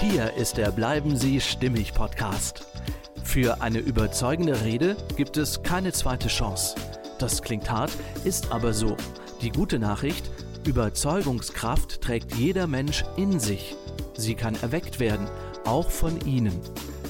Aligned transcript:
Hier 0.00 0.32
ist 0.32 0.56
der 0.56 0.70
Bleiben 0.70 1.14
Sie 1.14 1.42
stimmig 1.42 1.92
Podcast. 1.92 2.66
Für 3.22 3.60
eine 3.60 3.80
überzeugende 3.80 4.64
Rede 4.64 4.96
gibt 5.18 5.36
es 5.36 5.62
keine 5.62 5.92
zweite 5.92 6.28
Chance. 6.28 6.74
Das 7.18 7.42
klingt 7.42 7.70
hart, 7.70 7.90
ist 8.24 8.50
aber 8.50 8.72
so. 8.72 8.96
Die 9.42 9.50
gute 9.50 9.78
Nachricht, 9.78 10.30
Überzeugungskraft 10.66 12.00
trägt 12.00 12.34
jeder 12.36 12.66
Mensch 12.66 13.04
in 13.18 13.38
sich. 13.38 13.76
Sie 14.14 14.34
kann 14.34 14.56
erweckt 14.62 15.00
werden, 15.00 15.28
auch 15.66 15.90
von 15.90 16.18
Ihnen. 16.26 16.58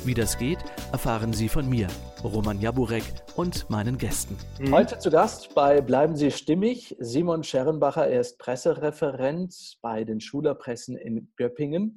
Wie 0.04 0.14
das 0.14 0.36
geht, 0.36 0.58
erfahren 0.90 1.32
Sie 1.32 1.48
von 1.48 1.68
mir, 1.68 1.86
Roman 2.24 2.60
Jaburek 2.60 3.04
und 3.36 3.70
meinen 3.70 3.98
Gästen. 3.98 4.36
Mhm. 4.58 4.74
Heute 4.74 4.98
zu 4.98 5.10
Gast 5.10 5.54
bei 5.54 5.80
Bleiben 5.80 6.16
Sie 6.16 6.32
stimmig, 6.32 6.96
Simon 6.98 7.44
Scherenbacher. 7.44 8.08
Er 8.08 8.20
ist 8.20 8.38
Pressereferent 8.38 9.76
bei 9.80 10.02
den 10.02 10.20
Schulerpressen 10.20 10.96
in 10.96 11.28
Göppingen. 11.36 11.96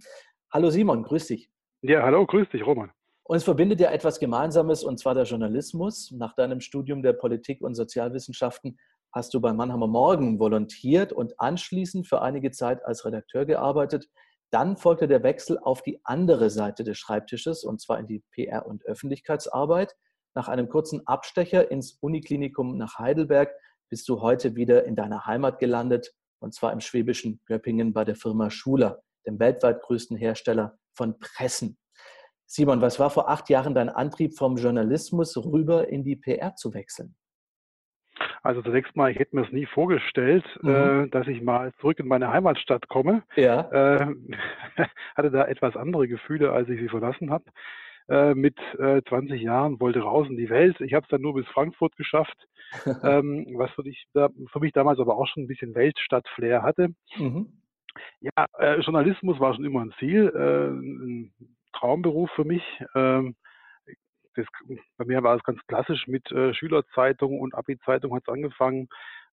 Hallo 0.56 0.70
Simon, 0.70 1.02
grüß 1.02 1.26
dich. 1.26 1.50
Ja, 1.82 2.04
hallo, 2.04 2.28
grüß 2.28 2.48
dich, 2.50 2.64
Roman. 2.64 2.92
Uns 3.24 3.44
verbindet 3.44 3.80
ja 3.80 3.90
etwas 3.90 4.20
Gemeinsames 4.20 4.84
und 4.84 5.00
zwar 5.00 5.16
der 5.16 5.24
Journalismus. 5.24 6.12
Nach 6.12 6.36
deinem 6.36 6.62
Studium 6.62 7.02
der 7.02 7.14
Politik 7.14 7.64
und 7.64 7.74
Sozialwissenschaften 7.74 8.78
hast 9.12 9.34
du 9.34 9.42
beim 9.42 9.58
Mannheimer 9.58 9.88
Morgen 9.88 10.38
volontiert 10.38 11.12
und 11.12 11.40
anschließend 11.40 12.08
für 12.08 12.22
einige 12.22 12.52
Zeit 12.52 12.86
als 12.86 13.04
Redakteur 13.04 13.46
gearbeitet. 13.46 14.12
Dann 14.52 14.78
folgte 14.78 15.08
der 15.08 15.24
Wechsel 15.24 15.58
auf 15.58 15.82
die 15.82 16.00
andere 16.04 16.52
Seite 16.52 16.84
des 16.84 17.00
Schreibtisches 17.00 17.64
und 17.64 17.82
zwar 17.82 17.98
in 17.98 18.06
die 18.06 18.24
PR- 18.36 18.68
und 18.68 18.86
Öffentlichkeitsarbeit. 18.86 19.96
Nach 20.36 20.50
einem 20.50 20.70
kurzen 20.70 21.08
Abstecher 21.08 21.72
ins 21.72 21.98
Uniklinikum 22.00 22.78
nach 22.78 23.00
Heidelberg 23.00 23.52
bist 23.90 24.08
du 24.08 24.22
heute 24.22 24.56
wieder 24.56 24.86
in 24.86 24.96
deiner 24.96 25.26
Heimat 25.26 25.58
gelandet 25.58 26.14
und 26.38 26.54
zwar 26.54 26.72
im 26.74 26.80
schwäbischen 26.80 27.42
Göppingen 27.48 27.92
bei 27.92 28.06
der 28.06 28.16
Firma 28.16 28.52
Schuler 28.52 29.02
dem 29.26 29.40
weltweit 29.40 29.82
größten 29.82 30.18
Hersteller 30.18 30.78
von 30.94 31.18
Pressen. 31.20 31.78
Simon, 32.46 32.82
was 32.82 33.00
war 33.00 33.10
vor 33.10 33.30
acht 33.30 33.50
Jahren 33.50 33.74
dein 33.74 33.90
Antrieb 33.90 34.38
vom 34.38 34.58
Journalismus 34.58 35.38
rüber 35.38 35.88
in 35.88 36.04
die 36.04 36.16
PR 36.16 36.56
zu 36.56 36.74
wechseln? 36.74 37.16
Also 38.44 38.62
zunächst 38.62 38.96
mal, 38.96 39.10
ich 39.10 39.18
hätte 39.18 39.36
mir 39.36 39.46
es 39.46 39.52
nie 39.52 39.66
vorgestellt, 39.66 40.46
mhm. 40.62 40.70
äh, 40.70 41.08
dass 41.10 41.28
ich 41.28 41.42
mal 41.42 41.74
zurück 41.80 42.00
in 42.00 42.08
meine 42.08 42.32
Heimatstadt 42.32 42.88
komme. 42.90 43.24
Ja. 43.36 43.70
Äh, 43.72 44.16
hatte 45.16 45.32
da 45.32 45.46
etwas 45.46 45.76
andere 45.76 46.08
Gefühle, 46.08 46.52
als 46.52 46.70
ich 46.70 46.80
sie 46.80 46.90
verlassen 46.90 47.32
habe. 47.32 47.46
Äh, 48.10 48.36
mit 48.36 48.58
20 48.78 49.32
äh, 49.32 49.36
Jahren 49.44 49.80
wollte 49.80 50.02
raus 50.02 50.28
in 50.30 50.38
die 50.38 50.50
Welt. 50.50 50.80
Ich 50.82 50.94
habe 50.94 51.04
es 51.04 51.10
dann 51.10 51.22
nur 51.22 51.36
bis 51.36 51.48
Frankfurt 51.48 51.96
geschafft, 51.96 52.38
ähm, 53.04 53.48
was 53.56 53.72
für, 53.72 53.84
dich, 53.84 54.06
für, 54.14 54.60
mich 54.60 54.74
damals 54.74 55.00
aber 55.00 55.18
auch 55.18 55.28
schon 55.28 55.44
ein 55.44 55.48
bisschen 55.48 55.74
Weltstadt-Flair 55.74 56.64
hatte. 56.64 56.90
Mhm. 57.18 57.63
Ja, 58.20 58.46
äh, 58.58 58.80
Journalismus 58.80 59.40
war 59.40 59.54
schon 59.54 59.66
immer 59.66 59.82
ein 59.82 59.94
Ziel, 60.00 60.32
äh, 60.36 60.70
ein 60.70 61.34
Traumberuf 61.74 62.30
für 62.32 62.46
mich. 62.46 62.64
Ähm, 62.96 63.36
das, 64.36 64.46
bei 64.98 65.06
mir 65.06 65.22
war 65.24 65.36
es 65.36 65.44
ganz 65.44 65.60
klassisch 65.68 66.08
mit 66.08 66.32
äh, 66.32 66.54
Schülerzeitung 66.54 67.40
und 67.40 67.54
Abi-Zeitung 67.54 68.16
hat 68.16 68.24
es 68.26 68.34
angefangen 68.34 68.88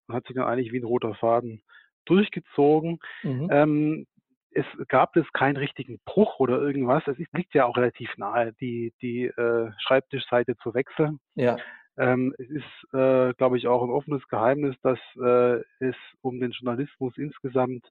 und 0.07 0.15
hat 0.15 0.27
sich 0.27 0.37
dann 0.37 0.47
eigentlich 0.47 0.73
wie 0.73 0.81
ein 0.81 0.85
roter 0.85 1.15
Faden 1.15 1.63
durchgezogen. 2.05 2.99
Mhm. 3.23 3.49
Ähm, 3.51 4.07
es 4.53 4.67
gab 4.89 5.17
es 5.17 5.31
keinen 5.33 5.57
richtigen 5.57 6.01
Bruch 6.05 6.41
oder 6.41 6.61
irgendwas. 6.61 7.07
Es 7.07 7.17
liegt 7.33 7.55
ja 7.55 7.67
auch 7.67 7.77
relativ 7.77 8.11
nahe, 8.17 8.53
die, 8.61 8.93
die 9.01 9.27
äh, 9.27 9.71
Schreibtischseite 9.79 10.57
zu 10.57 10.75
wechseln. 10.75 11.21
Ja. 11.35 11.57
Ähm, 11.97 12.35
es 12.39 12.49
ist, 12.49 12.95
äh, 12.95 13.33
glaube 13.35 13.59
ich, 13.59 13.69
auch 13.69 13.83
ein 13.83 13.91
offenes 13.91 14.27
Geheimnis, 14.29 14.75
dass 14.83 14.99
äh, 15.23 15.63
es 15.79 15.95
um 16.21 16.41
den 16.41 16.51
Journalismus 16.51 17.17
insgesamt 17.17 17.87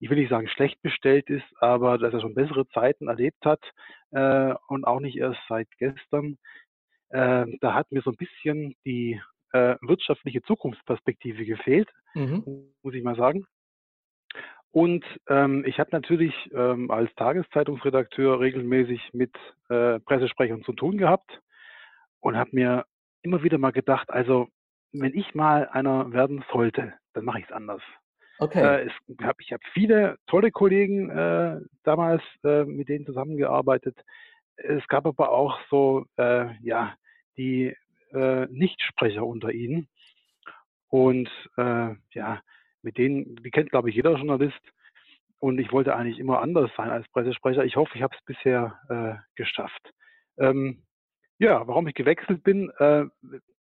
ich 0.00 0.08
will 0.08 0.18
nicht 0.18 0.30
sagen 0.30 0.48
schlecht 0.48 0.80
bestellt 0.82 1.28
ist, 1.28 1.46
aber 1.60 1.98
dass 1.98 2.12
er 2.12 2.20
schon 2.20 2.34
bessere 2.34 2.66
Zeiten 2.68 3.08
erlebt 3.08 3.44
hat 3.44 3.60
äh, 4.10 4.54
und 4.68 4.84
auch 4.86 5.00
nicht 5.00 5.16
erst 5.16 5.40
seit 5.48 5.68
gestern. 5.78 6.38
Äh, 7.10 7.46
da 7.60 7.74
hat 7.74 7.92
mir 7.92 8.00
so 8.02 8.10
ein 8.10 8.16
bisschen 8.16 8.74
die 8.84 9.20
äh, 9.52 9.76
wirtschaftliche 9.82 10.42
Zukunftsperspektive 10.42 11.44
gefehlt, 11.44 11.88
mhm. 12.14 12.72
muss 12.82 12.94
ich 12.94 13.02
mal 13.02 13.16
sagen. 13.16 13.46
Und 14.72 15.04
ähm, 15.28 15.64
ich 15.66 15.78
habe 15.80 15.90
natürlich 15.92 16.34
ähm, 16.54 16.90
als 16.90 17.12
Tageszeitungsredakteur 17.16 18.40
regelmäßig 18.40 19.10
mit 19.12 19.34
äh, 19.68 19.98
Pressesprechern 20.00 20.62
zu 20.62 20.72
tun 20.72 20.96
gehabt 20.96 21.42
und 22.20 22.36
habe 22.36 22.50
mir 22.52 22.84
immer 23.22 23.42
wieder 23.42 23.58
mal 23.58 23.72
gedacht, 23.72 24.10
also 24.10 24.48
wenn 24.92 25.14
ich 25.14 25.34
mal 25.34 25.68
einer 25.68 26.12
werden 26.12 26.44
sollte, 26.52 26.94
dann 27.12 27.24
mache 27.24 27.40
ich 27.40 27.46
es 27.46 27.52
anders. 27.52 27.82
Okay. 28.40 28.62
Äh, 28.62 28.86
es 28.86 29.24
hab, 29.24 29.40
ich 29.40 29.52
habe 29.52 29.62
viele 29.74 30.16
tolle 30.26 30.50
Kollegen 30.50 31.10
äh, 31.10 31.60
damals 31.84 32.22
äh, 32.42 32.64
mit 32.64 32.88
denen 32.88 33.04
zusammengearbeitet. 33.04 33.96
Es 34.56 34.86
gab 34.88 35.06
aber 35.06 35.30
auch 35.30 35.58
so, 35.68 36.06
äh, 36.16 36.46
ja, 36.62 36.94
die 37.36 37.76
äh, 38.12 38.46
Nichtsprecher 38.46 39.26
unter 39.26 39.52
ihnen. 39.52 39.88
Und 40.88 41.28
äh, 41.58 41.94
ja, 42.12 42.40
mit 42.82 42.96
denen, 42.96 43.36
die 43.36 43.50
kennt, 43.50 43.70
glaube 43.70 43.90
ich, 43.90 43.96
jeder 43.96 44.16
Journalist. 44.16 44.60
Und 45.38 45.58
ich 45.58 45.70
wollte 45.70 45.94
eigentlich 45.94 46.18
immer 46.18 46.40
anders 46.40 46.70
sein 46.76 46.90
als 46.90 47.08
Pressesprecher. 47.10 47.64
Ich 47.64 47.76
hoffe, 47.76 47.92
ich 47.94 48.02
habe 48.02 48.14
es 48.14 48.24
bisher 48.26 49.18
geschafft. 49.36 49.94
Ähm, 50.36 50.82
ja, 51.38 51.66
warum 51.66 51.86
ich 51.88 51.94
gewechselt 51.94 52.42
bin, 52.42 52.70
äh, 52.78 53.04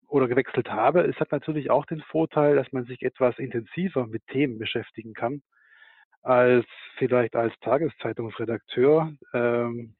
oder 0.08 0.28
gewechselt 0.28 0.70
habe. 0.72 1.02
Es 1.02 1.20
hat 1.20 1.32
natürlich 1.32 1.70
auch 1.70 1.86
den 1.86 2.02
Vorteil, 2.02 2.56
dass 2.56 2.72
man 2.72 2.86
sich 2.86 3.02
etwas 3.02 3.38
intensiver 3.40 4.08
mit 4.08 4.26
Themen 4.28 4.58
beschäftigen 4.58 5.14
kann, 5.14 5.42
als 6.22 6.66
vielleicht 6.98 7.36
als 7.36 7.54
Tageszeitungsredakteur. 7.62 9.14
Ähm, 9.34 9.96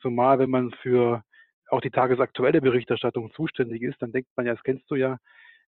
zumal 0.00 0.38
wenn 0.38 0.50
man 0.50 0.70
für 0.82 1.22
auch 1.68 1.80
die 1.80 1.90
tagesaktuelle 1.90 2.60
Berichterstattung 2.60 3.32
zuständig 3.32 3.82
ist, 3.82 4.00
dann 4.00 4.12
denkt 4.12 4.30
man 4.36 4.46
ja, 4.46 4.54
das 4.54 4.62
kennst 4.62 4.90
du 4.90 4.96
ja, 4.96 5.18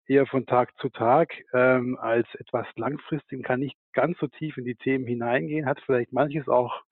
eher 0.08 0.26
von 0.26 0.47
Tag 0.47 0.76
zu 0.78 0.88
Tag 0.88 1.32
ähm, 1.53 1.98
als 2.00 2.26
etwas 2.36 2.66
langfristig, 2.76 3.42
kann 3.44 3.60
nicht 3.60 3.76
ganz 3.92 4.18
so 4.18 4.28
tief 4.28 4.56
in 4.56 4.64
die 4.64 4.76
Themen 4.76 5.06
hineingehen, 5.06 5.66
hat 5.66 5.80
vielleicht 5.80 6.12
manches 6.12 6.48
auch 6.48 6.82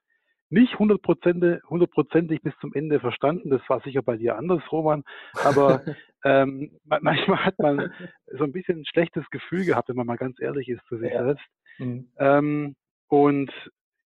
nicht 0.49 0.77
hundertprozentig 0.79 2.41
bis 2.41 2.53
zum 2.61 2.73
Ende 2.73 2.99
verstanden. 2.99 3.49
Das 3.49 3.61
war 3.67 3.81
sicher 3.81 4.01
bei 4.01 4.17
dir 4.17 4.37
anders, 4.37 4.61
Roman. 4.71 5.03
Aber 5.43 5.81
ähm, 6.23 6.71
manchmal 6.83 7.45
hat 7.45 7.59
man 7.59 7.91
so 8.27 8.43
ein 8.43 8.51
bisschen 8.51 8.79
ein 8.79 8.85
schlechtes 8.85 9.29
Gefühl 9.31 9.65
gehabt, 9.65 9.89
wenn 9.89 9.95
man 9.95 10.07
mal 10.07 10.17
ganz 10.17 10.39
ehrlich 10.39 10.69
ist 10.69 10.85
zu 10.87 10.97
sich 10.97 11.11
ja. 11.11 11.23
selbst. 11.23 11.45
Mhm. 11.79 12.09
Ähm, 12.17 12.75
und 13.07 13.51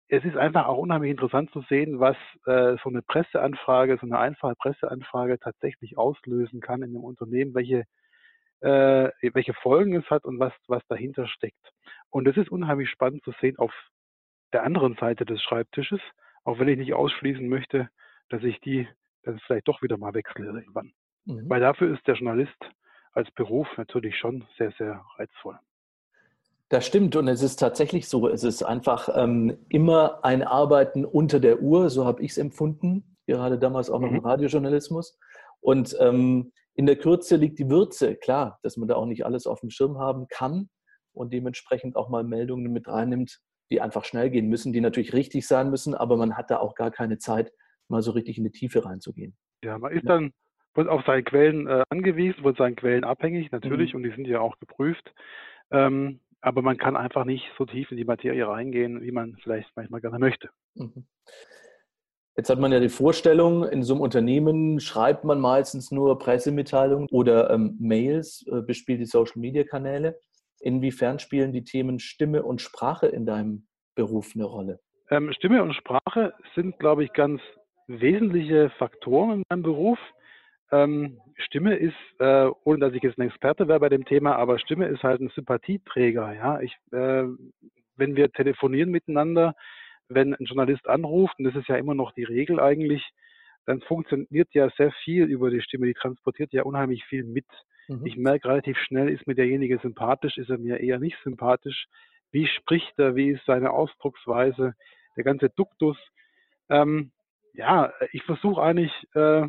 es 0.09 0.25
ist 0.25 0.37
einfach 0.37 0.67
auch 0.67 0.77
unheimlich 0.77 1.11
interessant 1.11 1.51
zu 1.53 1.63
sehen, 1.71 1.99
was 1.99 2.17
äh, 2.45 2.77
so 2.83 2.91
eine 2.91 3.01
Presseanfrage, 3.01 3.97
so 3.99 4.07
eine 4.07 4.19
einfache 4.19 4.55
Presseanfrage 4.57 5.39
tatsächlich 5.39 5.97
auslösen 5.97 6.61
kann 6.61 6.83
in 6.83 6.91
einem 6.91 7.05
Unternehmen, 7.05 7.55
welche, 7.55 7.85
äh, 8.61 9.11
welche 9.33 9.55
Folgen 9.55 9.95
es 9.97 10.11
hat 10.11 10.25
und 10.25 10.39
was, 10.39 10.53
was 10.67 10.83
dahinter 10.89 11.27
steckt. 11.29 11.73
Und 12.11 12.29
es 12.29 12.37
ist 12.37 12.51
unheimlich 12.51 12.91
spannend 12.91 13.25
zu 13.25 13.33
sehen 13.41 13.57
auf 13.57 13.73
der 14.53 14.65
anderen 14.65 14.97
Seite 14.97 15.25
des 15.25 15.43
Schreibtisches, 15.43 16.01
auch 16.45 16.59
wenn 16.59 16.69
ich 16.69 16.79
nicht 16.79 16.95
ausschließen 16.95 17.49
möchte, 17.49 17.89
dass 18.29 18.43
ich 18.43 18.61
die 18.61 18.89
dann 19.23 19.39
vielleicht 19.47 19.69
doch 19.69 19.83
wieder 19.83 19.97
mal 19.97 20.15
wechsle 20.15 20.47
irgendwann. 20.47 20.93
Mhm. 21.25 21.49
Weil 21.49 21.61
dafür 21.61 21.95
ist 21.95 22.07
der 22.07 22.15
Journalist 22.15 22.57
als 23.13 23.31
Beruf 23.33 23.69
natürlich 23.77 24.17
schon 24.19 24.45
sehr, 24.59 24.73
sehr 24.79 25.05
reizvoll. 25.17 25.59
Das 26.69 26.87
stimmt 26.87 27.15
und 27.17 27.29
es 27.29 27.43
ist 27.43 27.57
tatsächlich 27.57 28.09
so. 28.09 28.29
Es 28.29 28.45
ist 28.45 28.63
einfach 28.63 29.11
ähm, 29.15 29.59
immer 29.69 30.25
ein 30.25 30.43
Arbeiten 30.43 31.05
unter 31.05 31.39
der 31.39 31.61
Uhr, 31.61 31.91
so 31.91 32.07
habe 32.07 32.23
ich 32.23 32.31
es 32.31 32.39
empfunden, 32.39 33.17
gerade 33.27 33.59
damals 33.59 33.91
auch 33.91 34.01
noch 34.01 34.09
im 34.09 34.15
mhm. 34.15 34.27
Radiojournalismus. 34.27 35.19
Und 35.61 35.95
ähm, 36.01 36.53
in 36.75 36.87
der 36.87 36.97
Kürze 36.97 37.37
liegt 37.37 37.59
die 37.59 37.69
Würze, 37.69 38.17
klar, 38.17 38.59
dass 38.63 38.79
man 38.79 38.89
da 38.89 38.95
auch 38.95 39.05
nicht 39.05 39.27
alles 39.27 39.47
auf 39.47 39.61
dem 39.61 39.69
Schirm 39.69 39.99
haben 39.99 40.27
kann 40.29 40.71
und 41.13 41.33
dementsprechend 41.33 41.95
auch 41.95 42.09
mal 42.09 42.25
Meldungen 42.25 42.73
mit 42.73 42.89
reinnimmt, 42.89 43.41
die 43.71 43.81
einfach 43.81 44.05
schnell 44.05 44.31
gehen 44.31 44.49
müssen, 44.49 44.73
die 44.73 44.81
natürlich 44.81 45.13
richtig 45.13 45.47
sein 45.47 45.71
müssen, 45.71 45.95
aber 45.95 46.17
man 46.17 46.37
hat 46.37 46.51
da 46.51 46.59
auch 46.59 46.75
gar 46.75 46.91
keine 46.91 47.19
Zeit, 47.19 47.53
mal 47.89 48.03
so 48.03 48.13
richtig 48.13 48.39
in 48.39 48.45
die 48.45 48.51
Tiefe 48.51 48.85
reinzugehen. 48.85 49.37
Ja, 49.65 49.79
man 49.79 49.93
ist 49.93 50.09
dann 50.09 50.33
auf 50.75 51.05
seine 51.07 51.23
Quellen 51.23 51.67
äh, 51.67 51.85
angewiesen, 51.91 52.43
von 52.43 52.55
seinen 52.55 52.77
Quellen 52.77 53.05
abhängig, 53.05 53.51
natürlich, 53.51 53.93
mhm. 53.93 53.99
und 53.99 54.03
die 54.05 54.15
sind 54.15 54.27
ja 54.27 54.41
auch 54.41 54.59
geprüft. 54.59 55.13
Ähm, 55.71 56.21
aber 56.41 56.63
man 56.63 56.77
kann 56.77 56.97
einfach 56.97 57.25
nicht 57.25 57.45
so 57.57 57.65
tief 57.65 57.91
in 57.91 57.97
die 57.97 58.05
Materie 58.05 58.47
reingehen, 58.47 59.01
wie 59.03 59.13
man 59.13 59.37
vielleicht 59.43 59.71
manchmal 59.77 60.01
gerne 60.01 60.19
möchte. 60.19 60.51
Mhm. 60.75 61.07
Jetzt 62.37 62.49
hat 62.49 62.59
man 62.59 62.73
ja 62.73 62.81
die 62.81 62.89
Vorstellung, 62.89 63.65
in 63.69 63.83
so 63.83 63.95
einem 63.95 64.01
Unternehmen 64.01 64.81
schreibt 64.81 65.25
man 65.25 65.39
meistens 65.39 65.91
nur 65.91 66.19
Pressemitteilungen 66.19 67.07
oder 67.11 67.51
ähm, 67.51 67.77
Mails, 67.79 68.45
äh, 68.51 68.63
bespielt 68.63 69.01
die 69.01 69.07
Social-Media-Kanäle. 69.07 70.19
Inwiefern 70.63 71.19
spielen 71.19 71.53
die 71.53 71.65
Themen 71.65 71.99
Stimme 71.99 72.45
und 72.45 72.61
Sprache 72.61 73.09
in 73.09 73.27
deinem 73.27 73.67
Beruf 73.97 74.33
eine 74.35 74.45
Rolle? 74.45 74.81
Ähm, 75.11 75.33
Stimme 75.33 75.63
und 75.63 75.75
Sprache 75.75 76.35
sind, 76.55 76.79
glaube 76.79 77.03
ich, 77.05 77.13
ganz 77.13 77.43
wesentliche 77.89 78.71
Faktoren 78.79 79.39
in 79.39 79.43
meinem 79.51 79.63
Beruf. 79.63 79.99
Ähm, 80.71 81.21
Stimme 81.37 81.75
ist, 81.75 81.97
äh, 82.21 82.49
ohne 82.65 82.79
dass 82.79 82.95
ich 82.95 83.03
jetzt 83.03 83.19
ein 83.19 83.27
Experte 83.27 83.67
wäre 83.67 83.81
bei 83.81 83.89
dem 83.89 84.05
Thema, 84.05 84.37
aber 84.37 84.61
Stimme 84.61 84.87
ist 84.87 85.03
halt 85.03 85.21
ein 85.21 85.33
Sympathieträger. 85.35 86.33
Ja, 86.33 86.61
ich, 86.61 86.75
äh, 86.93 87.25
wenn 87.97 88.17
wir 88.17 88.31
telefonieren 88.33 88.91
miteinander, 88.91 89.55
wenn 90.09 90.33
ein 90.35 90.45
Journalist 90.45 90.89
anruft, 90.89 91.39
und 91.39 91.45
das 91.45 91.57
ist 91.57 91.69
ja 91.69 91.77
immer 91.77 91.95
noch 91.95 92.13
die 92.13 92.25
Regel 92.25 92.61
eigentlich, 92.61 93.03
dann 93.67 93.81
funktioniert 93.81 94.49
ja 94.55 94.71
sehr 94.77 94.93
viel 95.05 95.25
über 95.25 95.51
die 95.51 95.61
Stimme, 95.61 95.87
die 95.87 95.95
transportiert 95.95 96.53
ja 96.53 96.63
unheimlich 96.63 97.05
viel 97.05 97.25
mit. 97.25 97.47
Mhm. 98.01 98.07
Ich 98.07 98.17
merke 98.17 98.49
relativ 98.49 98.79
schnell, 98.79 99.09
ist 99.09 99.27
mir 99.27 99.35
derjenige 99.35 99.79
sympathisch, 99.79 100.37
ist 100.39 100.51
er 100.51 100.59
mir 100.59 100.81
eher 100.81 100.99
nicht 100.99 101.17
sympathisch, 101.25 101.87
wie 102.31 102.47
spricht 102.47 102.99
er, 102.99 103.15
wie 103.15 103.31
ist 103.31 103.45
seine 103.47 103.71
Ausdrucksweise, 103.71 104.75
der 105.17 105.25
ganze 105.25 105.51
Duktus. 105.51 105.99
Ähm, 106.69 107.13
ja, 107.55 107.93
ich 108.13 108.23
versuche 108.23 108.63
eigentlich 108.63 108.93
äh, 109.15 109.47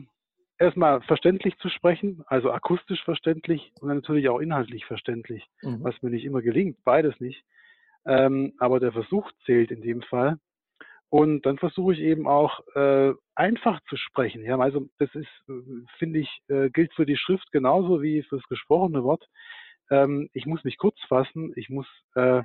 erstmal 0.60 1.02
verständlich 1.02 1.58
zu 1.60 1.70
sprechen, 1.70 2.24
also 2.28 2.52
akustisch 2.52 3.04
verständlich 3.04 3.72
und 3.80 3.88
dann 3.88 3.98
natürlich 3.98 4.30
auch 4.30 4.40
inhaltlich 4.40 4.86
verständlich, 4.86 5.46
mhm. 5.62 5.84
was 5.84 6.02
mir 6.02 6.10
nicht 6.10 6.26
immer 6.26 6.42
gelingt, 6.42 6.78
beides 6.84 7.20
nicht. 7.20 7.44
Ähm, 8.06 8.54
aber 8.60 8.80
der 8.80 8.92
Versuch 8.92 9.32
zählt 9.46 9.72
in 9.72 9.82
dem 9.82 10.02
Fall. 10.02 10.38
Und 11.14 11.46
dann 11.46 11.60
versuche 11.60 11.94
ich 11.94 12.00
eben 12.00 12.28
auch 12.28 12.60
äh, 12.74 13.14
einfach 13.36 13.80
zu 13.88 13.98
sprechen. 13.98 14.44
Ja, 14.44 14.58
also 14.58 14.90
das 14.98 15.14
ist, 15.14 15.30
finde 16.00 16.18
ich, 16.18 16.42
äh, 16.48 16.72
gilt 16.72 16.92
für 16.96 17.06
die 17.06 17.18
Schrift 17.18 17.52
genauso 17.52 18.02
wie 18.02 18.24
fürs 18.24 18.42
gesprochene 18.50 19.04
Wort. 19.04 19.30
Ähm, 19.92 20.28
ich 20.34 20.48
muss 20.48 20.64
mich 20.64 20.76
kurz 20.80 21.00
fassen, 21.08 21.54
ich 21.56 21.70
muss 21.70 21.86
äh, 22.16 22.42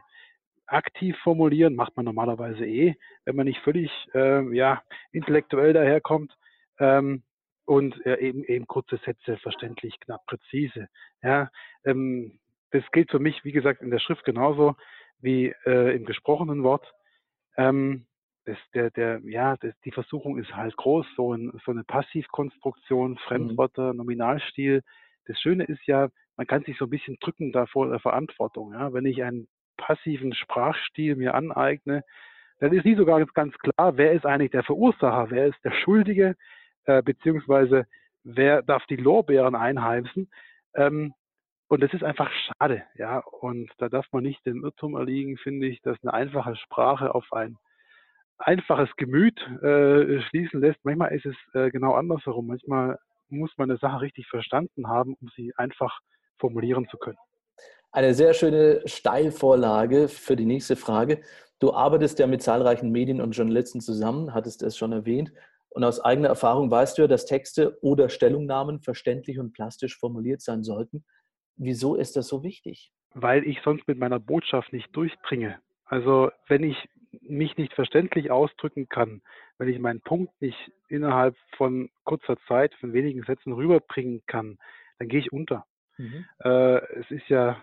aktiv 0.67 1.17
formulieren, 1.23 1.77
macht 1.77 1.97
man 1.97 2.05
normalerweise 2.05 2.67
eh, 2.67 2.95
wenn 3.25 3.37
man 3.37 3.47
nicht 3.47 3.61
völlig 3.61 3.91
äh, 4.13 4.55
ja, 4.55 4.83
intellektuell 5.13 5.73
daherkommt. 5.73 6.37
Ähm, 6.79 7.23
und 7.65 8.05
äh, 8.05 8.19
eben, 8.21 8.45
eben 8.45 8.67
kurze 8.67 8.99
Sätze, 8.99 9.39
verständlich, 9.39 9.99
knapp, 10.01 10.27
präzise. 10.27 10.89
Ja, 11.23 11.51
ähm, 11.87 12.39
das 12.73 12.85
gilt 12.93 13.11
für 13.11 13.19
mich, 13.19 13.43
wie 13.45 13.53
gesagt, 13.53 13.81
in 13.81 13.91
der 13.91 13.99
Schrift 13.99 14.27
genauso 14.27 14.77
wie 15.21 15.55
äh, 15.65 15.97
im 15.97 16.05
gesprochenen 16.05 16.65
Wort. 16.65 16.93
Ähm, 17.57 18.05
das, 18.49 18.57
der, 18.73 18.91
der, 18.91 19.21
ja, 19.25 19.57
das, 19.59 19.75
die 19.85 19.91
Versuchung 19.91 20.39
ist 20.39 20.57
halt 20.57 20.75
groß, 20.75 21.07
so, 21.17 21.35
ein, 21.35 21.53
so 21.67 21.71
eine 21.71 21.85
Passivkonstruktion, 21.85 23.13
mhm. 23.13 23.19
Fremdwörter, 23.19 23.93
mhm. 23.93 23.99
Nominalstil. 23.99 24.83
Das 25.27 25.39
Schöne 25.39 25.65
ist 25.65 25.87
ja, 25.87 26.09
man 26.39 26.47
kann 26.47 26.65
sich 26.65 26.79
so 26.79 26.87
ein 26.87 26.91
bisschen 26.91 27.19
drücken 27.21 27.53
da 27.53 27.67
vor 27.67 27.91
der 27.91 28.01
Verantwortung. 28.01 28.73
Ja? 28.73 28.95
Wenn 28.95 29.05
ich 29.05 29.23
einen 29.23 29.49
passiven 29.77 30.33
Sprachstil 30.33 31.17
mir 31.17 31.35
aneigne, 31.35 32.03
dann 32.59 32.73
ist 32.73 32.87
nie 32.87 32.97
so 32.97 33.05
ganz, 33.05 33.31
ganz 33.35 33.55
klar, 33.59 33.99
wer 33.99 34.13
ist 34.13 34.25
eigentlich 34.25 34.51
der 34.51 34.65
Verursacher, 34.65 35.31
wer 35.31 35.47
ist 35.49 35.63
der 35.63 35.73
Schuldige, 35.73 36.35
äh, 36.85 37.03
beziehungsweise 37.03 37.87
wer 38.25 38.63
darf 38.63 38.87
die 38.87 38.97
Lorbeeren 38.97 39.57
einheimsen. 39.57 40.31
Ähm, 40.75 41.13
und 41.69 41.83
das 41.83 41.93
ist 41.93 42.03
einfach 42.03 42.31
schade, 42.33 42.83
ja. 42.95 43.19
Und 43.19 43.71
da 43.77 43.91
darf 43.91 44.07
man 44.11 44.23
nicht 44.23 44.45
den 44.47 44.63
Irrtum 44.63 44.97
erliegen, 44.97 45.37
finde 45.37 45.67
ich, 45.67 45.83
dass 45.83 46.03
eine 46.03 46.15
einfache 46.15 46.57
Sprache 46.57 47.15
auf 47.15 47.31
ein 47.35 47.59
einfaches 48.39 48.89
Gemüt 48.97 49.39
äh, 49.63 50.21
schließen 50.23 50.61
lässt. 50.61 50.79
Manchmal 50.85 51.15
ist 51.15 51.27
es 51.27 51.37
äh, 51.55 51.71
genau 51.71 51.93
andersherum. 51.95 52.47
Manchmal 52.47 52.99
muss 53.29 53.51
man 53.57 53.71
eine 53.71 53.79
Sache 53.79 54.01
richtig 54.01 54.27
verstanden 54.29 54.89
haben, 54.89 55.15
um 55.21 55.29
sie 55.37 55.53
einfach 55.57 56.01
formulieren 56.39 56.87
zu 56.89 56.97
können. 56.97 57.19
Eine 57.91 58.15
sehr 58.15 58.35
schöne 58.35 58.83
Steilvorlage 58.87 60.09
für 60.09 60.37
die 60.37 60.45
nächste 60.45 60.77
Frage. 60.77 61.23
Du 61.59 61.73
arbeitest 61.73 62.19
ja 62.19 62.27
mit 62.27 62.43
zahlreichen 62.43 62.91
Medien 62.93 63.21
und 63.21 63.33
Journalisten 63.33 63.81
zusammen, 63.81 64.35
hattest 64.35 64.63
es 64.63 64.77
schon 64.77 64.93
erwähnt. 64.93 65.33
Und 65.71 65.85
aus 65.85 66.01
eigener 66.01 66.29
Erfahrung 66.29 66.71
weißt 66.71 66.97
du 66.99 67.03
ja, 67.03 67.09
dass 67.09 67.27
Texte 67.27 67.79
oder 67.83 68.09
Stellungnahmen 68.09 68.81
verständlich 68.81 69.39
und 69.39 69.53
plastisch 69.53 69.99
formuliert 69.99 70.41
sein 70.41 70.63
sollten. 70.63 71.05
Wieso 71.57 71.97
ist 71.97 72.17
das 72.17 72.29
so 72.29 72.43
wichtig? 72.43 72.93
Weil 73.15 73.45
ich 73.45 73.61
sonst 73.65 73.89
mit 73.89 73.99
meiner 73.99 74.21
Botschaft 74.21 74.73
nicht 74.73 74.95
durchdringe. 74.95 75.59
Also 75.85 76.31
wenn 76.47 76.63
ich 76.63 76.77
mich 77.23 77.57
nicht 77.57 77.73
verständlich 77.75 78.31
ausdrücken 78.31 78.89
kann, 78.89 79.23
wenn 79.59 79.69
ich 79.69 79.79
meinen 79.79 80.01
Punkt 80.01 80.41
nicht 80.41 80.73
innerhalb 80.89 81.37
von 81.57 81.91
kurzer 82.05 82.37
Zeit, 82.47 82.75
von 82.75 82.93
wenigen 82.93 83.23
Sätzen 83.23 83.53
rüberbringen 83.53 84.23
kann, 84.27 84.59
dann 84.99 85.09
gehe 85.09 85.21
ich 85.21 85.33
unter. 85.33 85.65
Mhm. 85.97 86.27
Äh, 86.41 86.79
es 87.01 87.11
ist 87.11 87.29
ja 87.29 87.63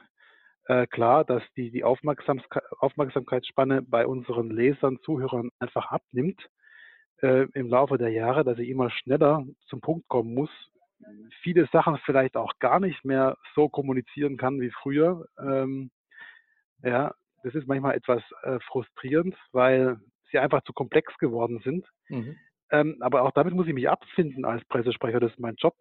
äh, 0.68 0.88
klar, 0.88 1.24
dass 1.26 1.44
die, 1.56 1.72
die 1.72 1.84
Aufmerksamkeit, 1.84 2.64
Aufmerksamkeitsspanne 2.80 3.82
bei 3.82 4.08
unseren 4.08 4.50
Lesern, 4.50 5.00
Zuhörern 5.04 5.52
einfach 5.60 5.92
abnimmt 5.92 6.50
äh, 7.22 7.48
im 7.54 7.70
Laufe 7.70 7.98
der 7.98 8.10
Jahre, 8.10 8.44
dass 8.44 8.58
ich 8.58 8.70
immer 8.70 8.90
schneller 8.90 9.46
zum 9.68 9.82
Punkt 9.82 10.08
kommen 10.08 10.34
muss, 10.34 10.50
viele 11.42 11.68
Sachen 11.72 11.98
vielleicht 12.06 12.36
auch 12.36 12.54
gar 12.60 12.80
nicht 12.80 13.04
mehr 13.06 13.38
so 13.54 13.70
kommunizieren 13.70 14.38
kann 14.38 14.60
wie 14.60 14.72
früher. 14.72 15.28
Ähm, 15.40 15.92
ja, 16.84 17.14
das 17.46 17.54
ist 17.54 17.68
manchmal 17.68 17.96
etwas 17.96 18.24
äh, 18.42 18.60
frustrierend, 18.62 19.36
weil 19.52 20.00
sie 20.32 20.40
einfach 20.40 20.64
zu 20.64 20.74
komplex 20.74 21.16
geworden 21.20 21.62
sind. 21.64 21.86
Mhm. 22.10 22.36
Ähm, 22.72 22.98
aber 23.02 23.22
auch 23.22 23.32
damit 23.32 23.54
muss 23.54 23.68
ich 23.68 23.74
mich 23.74 23.88
abfinden 23.88 24.46
als 24.46 24.66
Pressesprecher, 24.66 25.20
das 25.20 25.32
ist 25.32 25.40
mein 25.40 25.56
Job. 25.56 25.76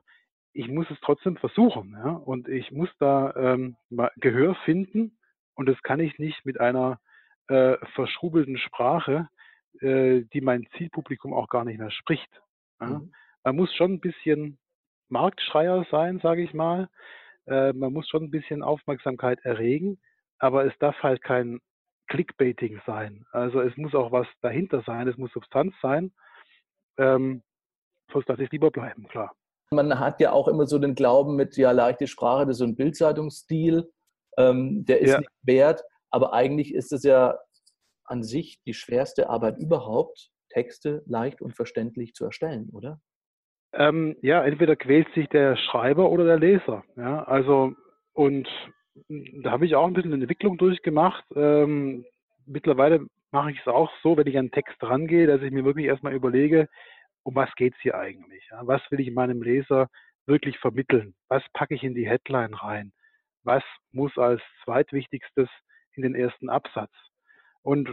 Ich 0.53 0.69
muss 0.69 0.91
es 0.91 0.99
trotzdem 1.01 1.39
versuchen. 1.39 1.93
Ja? 1.93 2.11
Und 2.11 2.49
ich 2.49 2.71
muss 2.71 2.91
da 2.99 3.33
ähm, 3.35 3.77
Gehör 4.17 4.55
finden. 4.67 5.17
Und 5.55 5.67
das 5.67 5.83
kann 5.83 6.01
ich 6.01 6.19
nicht 6.19 6.45
mit 6.45 6.61
einer 6.61 7.01
äh, 7.49 7.79
verschrubelten 7.95 8.59
Sprache, 8.59 9.29
äh, 9.81 10.21
die 10.35 10.43
mein 10.43 10.67
Zielpublikum 10.77 11.33
auch 11.33 11.49
gar 11.49 11.65
nicht 11.65 11.79
mehr 11.79 11.91
spricht. 11.91 12.43
Ja? 12.79 12.89
Mhm. 12.99 13.13
Man 13.43 13.57
muss 13.57 13.75
schon 13.75 13.95
ein 13.95 14.01
bisschen 14.01 14.59
Marktschreier 15.09 15.87
sein, 15.91 16.21
sage 16.23 16.43
ich 16.43 16.53
mal. 16.53 16.91
Äh, 17.47 17.73
man 17.73 17.91
muss 17.91 18.07
schon 18.07 18.25
ein 18.25 18.31
bisschen 18.31 18.63
Aufmerksamkeit 18.63 19.41
erregen 19.47 19.99
aber 20.45 20.67
es 20.67 20.75
darf 20.79 20.95
halt 21.03 21.23
kein 21.23 21.59
Clickbaiting 22.09 22.79
sein. 22.87 23.25
Also 23.33 23.63
es 23.63 23.75
muss 23.79 23.95
auch 23.95 24.13
was 24.13 24.27
dahinter 24.43 24.83
sein, 24.85 25.09
es 25.09 25.17
muss 25.17 25.33
Substanz 25.33 25.75
sein. 25.81 26.13
Ähm, 26.99 27.43
sonst 28.13 28.29
lasse 28.29 28.45
ich 28.45 28.53
lieber 28.53 28.71
bleiben, 28.71 29.09
klar. 29.09 29.35
Man 29.71 29.99
hat 29.99 30.21
ja 30.21 30.33
auch 30.33 30.47
immer 30.47 30.67
so 30.67 30.79
den 30.79 30.95
Glauben 30.95 31.35
mit, 31.35 31.57
ja, 31.57 31.71
leichte 31.71 32.07
Sprache, 32.07 32.45
das 32.45 32.57
ist 32.57 32.59
so 32.59 32.67
ein 32.67 32.77
Bildzeitungsstil, 32.77 33.91
ähm, 34.37 34.85
der 34.85 35.01
ist 35.01 35.13
ja. 35.13 35.19
nicht 35.21 35.31
wert, 35.45 35.83
aber 36.11 36.35
eigentlich 36.35 36.75
ist 36.75 36.93
es 36.93 37.05
ja 37.05 37.39
an 38.05 38.23
sich 38.23 38.61
die 38.67 38.75
schwerste 38.75 39.31
Arbeit 39.31 39.57
überhaupt, 39.57 40.29
Texte 40.51 41.03
leicht 41.07 41.41
und 41.41 41.57
verständlich 41.57 42.13
zu 42.13 42.27
erstellen, 42.27 42.69
oder? 42.75 43.01
Ähm, 43.73 44.15
ja, 44.21 44.45
entweder 44.45 44.77
quält 44.77 45.09
sich 45.15 45.27
der 45.31 45.57
Schreiber 45.57 46.11
oder 46.11 46.27
der 46.27 46.39
Leser. 46.39 46.85
Ja, 46.97 47.25
also 47.25 47.73
und 48.13 48.47
da 49.09 49.51
habe 49.51 49.67
ich 49.67 49.75
auch 49.75 49.87
ein 49.87 49.93
bisschen 49.93 50.13
eine 50.13 50.23
Entwicklung 50.23 50.57
durchgemacht. 50.57 51.25
Ähm, 51.35 52.05
mittlerweile 52.47 53.07
mache 53.33 53.51
ich 53.51 53.61
es 53.61 53.67
auch 53.67 53.91
so, 54.03 54.17
wenn 54.17 54.27
ich 54.27 54.39
an 54.39 54.51
Text 54.51 54.77
rangehe, 54.83 55.27
dass 55.27 55.43
ich 55.43 55.51
mir 55.51 55.65
wirklich 55.65 55.87
erstmal 55.87 56.15
überlege, 56.15 56.69
um 57.25 57.35
was 57.35 57.53
geht 57.57 57.75
es 57.75 57.81
hier 57.81 57.97
eigentlich? 57.97 58.47
Ja? 58.51 58.67
Was 58.67 58.83
will 58.91 59.01
ich 59.01 59.11
meinem 59.13 59.43
Leser 59.43 59.89
wirklich 60.27 60.59
vermitteln? 60.59 61.15
Was 61.29 61.43
packe 61.53 61.75
ich 61.75 61.83
in 61.83 61.95
die 61.95 62.09
Headline 62.09 62.55
rein? 62.55 62.93
Was 63.43 63.65
muss 63.93 64.17
als 64.17 64.41
zweitwichtigstes 64.65 65.49
in 65.95 66.03
den 66.03 66.15
ersten 66.15 66.49
Absatz? 66.49 66.93
Und 67.63 67.93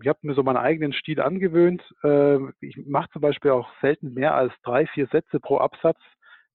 ich 0.00 0.08
habe 0.08 0.18
mir 0.22 0.34
so 0.34 0.42
meinen 0.42 0.58
eigenen 0.58 0.92
Stil 0.92 1.20
angewöhnt. 1.20 1.82
Äh, 2.04 2.38
ich 2.60 2.76
mache 2.86 3.10
zum 3.10 3.22
Beispiel 3.22 3.50
auch 3.50 3.68
selten 3.80 4.14
mehr 4.14 4.34
als 4.34 4.52
drei, 4.62 4.86
vier 4.86 5.06
Sätze 5.08 5.40
pro 5.40 5.58
Absatz, 5.58 5.98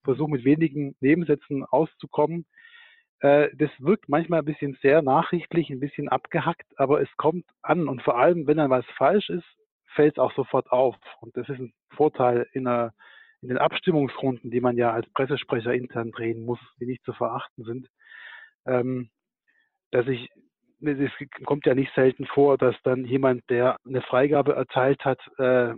versuche 0.04 0.32
mit 0.32 0.46
wenigen 0.46 0.96
Nebensätzen 1.00 1.66
auszukommen. 1.66 2.46
Äh, 3.22 3.50
das 3.56 3.70
wirkt 3.80 4.10
manchmal 4.10 4.40
ein 4.40 4.46
bisschen 4.46 4.78
sehr 4.82 5.02
nachrichtlich, 5.02 5.70
ein 5.70 5.80
bisschen 5.80 6.10
abgehackt, 6.10 6.68
aber 6.78 7.02
es 7.02 7.10
kommt 7.18 7.46
an. 7.62 7.88
Und 7.88 8.02
vor 8.02 8.18
allem, 8.18 8.48
wenn 8.48 8.58
dann 8.58 8.70
was 8.70 8.86
falsch 8.98 9.30
ist, 9.30 9.46
fällt 9.96 10.16
es 10.16 10.20
auch 10.20 10.34
sofort 10.34 10.72
auf. 10.72 10.96
Und 11.22 11.38
das 11.38 11.48
ist 11.50 11.60
ein 11.60 11.74
Vorteil 11.92 12.48
in, 12.54 12.68
einer, 12.68 12.94
in 13.42 13.50
den 13.50 13.58
Abstimmungsrunden, 13.58 14.50
die 14.50 14.62
man 14.62 14.76
ja 14.76 14.92
als 14.92 15.08
Pressesprecher 15.14 15.74
intern 15.74 16.12
drehen 16.12 16.44
muss, 16.46 16.60
die 16.80 16.86
nicht 16.86 17.04
zu 17.04 17.14
verachten 17.14 17.64
sind. 17.64 17.88
Ähm, 18.66 19.10
dass 19.92 20.08
ich, 20.08 20.30
es 20.82 21.12
kommt 21.46 21.66
ja 21.66 21.76
nicht 21.76 21.94
selten 21.94 22.26
vor, 22.26 22.58
dass 22.58 22.76
dann 22.84 23.06
jemand, 23.06 23.48
der 23.50 23.78
eine 23.86 24.02
Freigabe 24.02 24.54
erteilt 24.56 25.06
hat, 25.06 25.20
äh, 25.38 25.74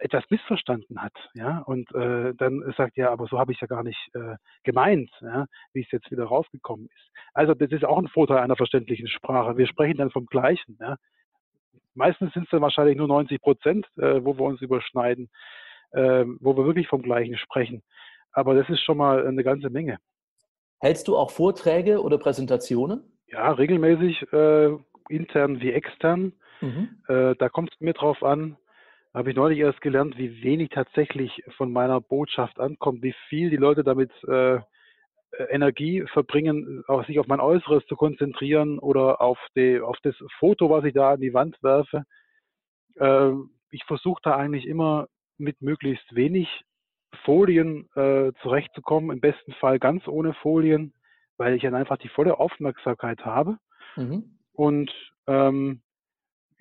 etwas 0.00 0.24
missverstanden 0.30 1.00
hat, 1.02 1.12
ja, 1.34 1.58
und 1.66 1.94
äh, 1.94 2.34
dann 2.34 2.62
sagt, 2.76 2.96
ja, 2.96 3.10
aber 3.10 3.26
so 3.26 3.38
habe 3.38 3.52
ich 3.52 3.60
ja 3.60 3.66
gar 3.66 3.82
nicht 3.82 4.10
äh, 4.14 4.36
gemeint, 4.64 5.10
ja, 5.20 5.46
wie 5.72 5.82
es 5.82 5.90
jetzt 5.90 6.10
wieder 6.10 6.24
rausgekommen 6.24 6.86
ist. 6.86 7.12
Also 7.34 7.54
das 7.54 7.70
ist 7.70 7.84
auch 7.84 7.98
ein 7.98 8.08
Vorteil 8.08 8.38
einer 8.38 8.56
verständlichen 8.56 9.08
Sprache. 9.08 9.56
Wir 9.56 9.66
sprechen 9.66 9.98
dann 9.98 10.10
vom 10.10 10.26
Gleichen, 10.26 10.78
ja. 10.80 10.96
Meistens 11.94 12.32
sind 12.32 12.44
es 12.44 12.50
dann 12.50 12.62
wahrscheinlich 12.62 12.96
nur 12.96 13.08
90 13.08 13.40
Prozent, 13.42 13.86
äh, 13.98 14.24
wo 14.24 14.38
wir 14.38 14.44
uns 14.44 14.62
überschneiden, 14.62 15.28
äh, 15.90 16.24
wo 16.40 16.56
wir 16.56 16.64
wirklich 16.64 16.88
vom 16.88 17.02
Gleichen 17.02 17.36
sprechen. 17.36 17.82
Aber 18.32 18.54
das 18.54 18.68
ist 18.70 18.80
schon 18.82 18.96
mal 18.96 19.26
eine 19.26 19.44
ganze 19.44 19.68
Menge. 19.68 19.98
Hältst 20.80 21.06
du 21.06 21.16
auch 21.16 21.30
Vorträge 21.30 22.02
oder 22.02 22.16
Präsentationen? 22.16 23.02
Ja, 23.26 23.52
regelmäßig, 23.52 24.32
äh, 24.32 24.70
intern 25.10 25.60
wie 25.60 25.72
extern. 25.72 26.32
Mhm. 26.60 27.02
Äh, 27.08 27.34
da 27.36 27.48
kommt 27.48 27.72
es 27.72 27.80
mir 27.80 27.92
drauf 27.92 28.22
an, 28.22 28.56
habe 29.14 29.30
ich 29.30 29.36
neulich 29.36 29.58
erst 29.58 29.80
gelernt, 29.80 30.16
wie 30.16 30.42
wenig 30.42 30.70
tatsächlich 30.70 31.42
von 31.56 31.70
meiner 31.70 32.00
Botschaft 32.00 32.58
ankommt, 32.58 33.02
wie 33.02 33.14
viel 33.28 33.50
die 33.50 33.56
Leute 33.56 33.84
damit 33.84 34.10
äh, 34.24 34.58
Energie 35.48 36.04
verbringen, 36.12 36.84
auch 36.88 37.06
sich 37.06 37.18
auf 37.18 37.26
mein 37.26 37.40
Äußeres 37.40 37.84
zu 37.86 37.96
konzentrieren 37.96 38.78
oder 38.78 39.20
auf, 39.20 39.38
die, 39.56 39.80
auf 39.80 39.96
das 40.02 40.14
Foto, 40.38 40.70
was 40.70 40.84
ich 40.84 40.94
da 40.94 41.12
an 41.12 41.20
die 41.20 41.34
Wand 41.34 41.62
werfe. 41.62 42.04
äh, 42.96 43.32
ich 43.70 43.84
versuche 43.84 44.20
da 44.22 44.36
eigentlich 44.36 44.66
immer 44.66 45.08
mit 45.38 45.62
möglichst 45.62 46.14
wenig 46.14 46.48
Folien 47.24 47.88
äh, 47.94 48.32
zurechtzukommen, 48.42 49.10
im 49.10 49.20
besten 49.20 49.52
Fall 49.54 49.78
ganz 49.78 50.06
ohne 50.06 50.34
Folien, 50.34 50.94
weil 51.38 51.54
ich 51.54 51.62
dann 51.62 51.74
einfach 51.74 51.96
die 51.96 52.08
volle 52.08 52.38
Aufmerksamkeit 52.38 53.24
habe. 53.24 53.58
Mhm. 53.96 54.38
Und 54.52 54.92
ähm, 55.26 55.82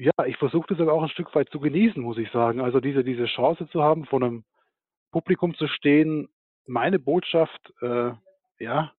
ja, 0.01 0.25
ich 0.25 0.37
versuche 0.37 0.65
das 0.69 0.79
aber 0.79 0.93
auch 0.93 1.03
ein 1.03 1.09
Stück 1.09 1.33
weit 1.35 1.49
zu 1.49 1.59
genießen, 1.59 2.01
muss 2.01 2.17
ich 2.17 2.31
sagen. 2.31 2.59
Also 2.59 2.79
diese, 2.79 3.03
diese 3.03 3.25
Chance 3.25 3.67
zu 3.69 3.83
haben, 3.83 4.05
vor 4.05 4.19
einem 4.19 4.43
Publikum 5.11 5.53
zu 5.53 5.67
stehen, 5.67 6.27
meine 6.65 6.97
Botschaft, 6.97 7.71
äh, 7.81 8.11
ja, 8.57 8.91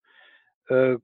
äh, 0.69 0.99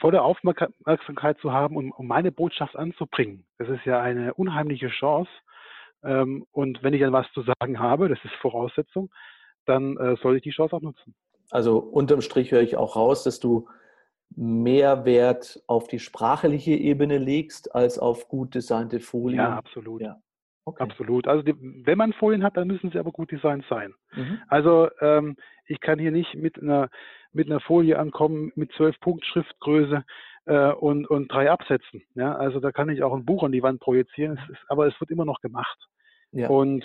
volle 0.00 0.20
Aufmerksamkeit 0.20 1.38
zu 1.38 1.50
haben 1.50 1.76
und 1.76 1.92
um 1.92 2.06
meine 2.06 2.30
Botschaft 2.30 2.76
anzubringen. 2.76 3.46
Das 3.56 3.70
ist 3.70 3.86
ja 3.86 4.02
eine 4.02 4.34
unheimliche 4.34 4.88
Chance. 4.88 5.30
Ähm, 6.02 6.44
und 6.52 6.82
wenn 6.82 6.92
ich 6.92 7.00
dann 7.00 7.12
was 7.12 7.30
zu 7.32 7.40
sagen 7.40 7.78
habe, 7.78 8.10
das 8.10 8.22
ist 8.22 8.34
Voraussetzung, 8.34 9.10
dann 9.64 9.96
äh, 9.96 10.16
soll 10.16 10.36
ich 10.36 10.42
die 10.42 10.50
Chance 10.50 10.76
auch 10.76 10.82
nutzen. 10.82 11.14
Also 11.50 11.78
unterm 11.78 12.20
Strich 12.20 12.52
höre 12.52 12.60
ich 12.60 12.76
auch 12.76 12.96
raus, 12.96 13.24
dass 13.24 13.40
du 13.40 13.66
mehr 14.36 15.04
Wert 15.04 15.62
auf 15.66 15.86
die 15.88 15.98
sprachliche 15.98 16.72
Ebene 16.72 17.18
legst 17.18 17.74
als 17.74 17.98
auf 17.98 18.28
gut 18.28 18.54
designte 18.54 19.00
Folien. 19.00 19.38
Ja, 19.38 19.56
absolut. 19.56 20.02
Ja. 20.02 20.20
Okay. 20.66 20.82
Absolut. 20.82 21.28
Also 21.28 21.42
die, 21.42 21.54
wenn 21.84 21.98
man 21.98 22.14
Folien 22.14 22.42
hat, 22.42 22.56
dann 22.56 22.68
müssen 22.68 22.90
sie 22.90 22.98
aber 22.98 23.12
gut 23.12 23.30
designt 23.30 23.64
sein. 23.68 23.92
Mhm. 24.14 24.40
Also 24.48 24.88
ähm, 25.00 25.36
ich 25.66 25.80
kann 25.80 25.98
hier 25.98 26.10
nicht 26.10 26.34
mit 26.34 26.60
einer 26.60 26.88
mit 27.32 27.50
einer 27.50 27.60
Folie 27.60 27.98
ankommen 27.98 28.52
mit 28.54 28.72
zwölf 28.72 28.98
Punkt 29.00 29.26
Schriftgröße 29.26 30.04
äh, 30.46 30.72
und 30.72 31.06
und 31.08 31.30
drei 31.30 31.50
Absätzen. 31.50 32.02
Ja, 32.14 32.34
also 32.36 32.60
da 32.60 32.72
kann 32.72 32.88
ich 32.88 33.02
auch 33.02 33.14
ein 33.14 33.26
Buch 33.26 33.42
an 33.42 33.52
die 33.52 33.62
Wand 33.62 33.80
projizieren. 33.80 34.38
Es 34.42 34.50
ist, 34.50 34.64
aber 34.68 34.86
es 34.86 34.98
wird 35.00 35.10
immer 35.10 35.26
noch 35.26 35.40
gemacht. 35.40 35.78
Ja. 36.32 36.48
Und 36.48 36.84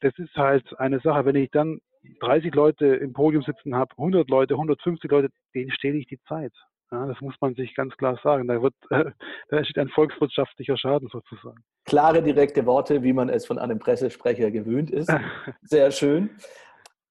das 0.00 0.18
ist 0.18 0.34
halt 0.34 0.78
eine 0.80 0.98
Sache. 1.00 1.24
Wenn 1.24 1.36
ich 1.36 1.50
dann 1.50 1.80
30 2.20 2.54
Leute 2.54 2.86
im 2.86 3.12
Podium 3.12 3.42
sitzen 3.42 3.76
habe, 3.76 3.92
100 3.96 4.28
Leute, 4.28 4.54
150 4.54 5.10
Leute, 5.10 5.28
denen 5.54 5.70
stehle 5.70 5.98
ich 5.98 6.06
die 6.06 6.20
Zeit. 6.26 6.52
Ja, 6.92 7.06
das 7.06 7.20
muss 7.20 7.34
man 7.40 7.54
sich 7.54 7.74
ganz 7.74 7.96
klar 7.96 8.18
sagen. 8.22 8.48
Da, 8.48 8.60
wird, 8.60 8.74
äh, 8.90 9.04
da 9.48 9.56
entsteht 9.58 9.78
ein 9.78 9.88
volkswirtschaftlicher 9.88 10.76
Schaden 10.76 11.08
sozusagen. 11.08 11.62
Klare, 11.84 12.22
direkte 12.22 12.66
Worte, 12.66 13.02
wie 13.02 13.12
man 13.12 13.28
es 13.28 13.46
von 13.46 13.58
einem 13.58 13.78
Pressesprecher 13.78 14.50
gewöhnt 14.50 14.90
ist. 14.90 15.10
Sehr 15.62 15.90
schön. 15.92 16.30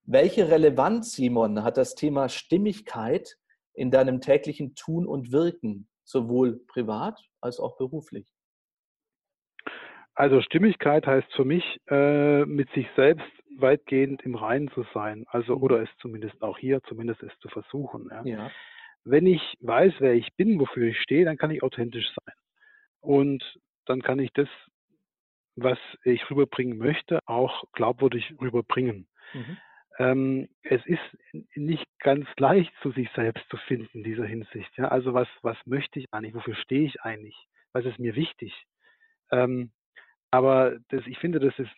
Welche 0.04 0.50
Relevanz, 0.50 1.14
Simon, 1.14 1.64
hat 1.64 1.78
das 1.78 1.96
Thema 1.96 2.30
Stimmigkeit 2.30 3.38
in 3.74 3.92
deinem 3.92 4.22
täglichen 4.22 4.76
Tun 4.76 5.06
und 5.06 5.32
Wirken, 5.32 5.88
sowohl 6.04 6.60
privat 6.68 7.20
als 7.40 7.60
auch 7.60 7.78
beruflich? 7.78 8.28
Also 10.16 10.42
Stimmigkeit 10.42 11.08
heißt 11.08 11.32
für 11.34 11.46
mich, 11.46 11.64
äh, 11.88 12.44
mit 12.46 12.70
sich 12.72 12.88
selbst 12.98 13.32
weitgehend 13.58 14.22
im 14.24 14.36
Reinen 14.36 14.70
zu 14.72 14.84
sein. 14.94 15.26
Also, 15.30 15.56
oder 15.56 15.82
es 15.82 15.90
zumindest 16.02 16.42
auch 16.42 16.58
hier, 16.58 16.82
zumindest 16.84 17.24
es 17.24 17.32
zu 17.40 17.48
versuchen. 17.48 18.10
Ja. 18.12 18.24
ja 18.26 18.52
wenn 19.10 19.25
ich 19.25 19.42
weiß, 19.62 19.94
wer 20.00 20.13
ich 20.13 20.34
bin, 20.36 20.60
wofür 20.60 20.88
ich 20.88 21.00
stehe, 21.01 21.25
dann 21.25 21.38
kann 21.38 21.51
ich 21.51 21.63
authentisch 21.63 22.08
sein. 22.08 22.36
Und 23.01 23.60
dann 23.86 24.01
kann 24.01 24.20
ich 24.20 24.32
das, 24.34 24.50
was 25.56 25.80
ich 26.04 26.30
rüberbringen 26.30 26.78
möchte, 26.78 27.20
auch 27.25 27.63
glaubwürdig 27.74 28.34
rüberbringen. 28.39 29.08
Mhm. 29.34 29.58
Ähm, 29.98 30.50
es 30.63 30.86
ist 30.86 31.01
nicht 31.56 31.86
ganz 32.00 32.28
leicht, 32.38 32.72
zu 32.82 32.92
sich 32.92 33.10
selbst 33.16 33.44
zu 33.50 33.58
finden 33.58 34.00
in 34.00 34.04
dieser 34.04 34.25
Hinsicht. 34.25 34.70
Ja? 34.78 34.88
Also 34.88 35.13
was, 35.13 35.28
was 35.42 35.58
möchte 35.66 36.00
ich 36.00 36.06
eigentlich? 36.12 36.36
Wofür 36.36 36.56
stehe 36.56 36.86
ich 36.86 37.01
eigentlich? 37.01 37.36
Was 37.74 37.86
ist 37.86 38.00
mir 38.00 38.16
wichtig? 38.16 38.54
Ähm, 39.32 39.72
aber 40.32 40.78
das, 40.89 41.06
ich 41.08 41.18
finde, 41.20 41.39
das 41.39 41.58
ist 41.60 41.72